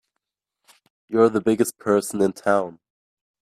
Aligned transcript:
You're 1.09 1.29
the 1.29 1.41
biggest 1.41 1.77
person 1.77 2.23
in 2.23 2.33
town! 2.33 2.79